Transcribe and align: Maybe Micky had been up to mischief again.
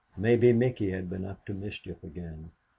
Maybe 0.17 0.51
Micky 0.51 0.89
had 0.89 1.11
been 1.11 1.25
up 1.25 1.45
to 1.45 1.53
mischief 1.53 2.03
again. 2.03 2.49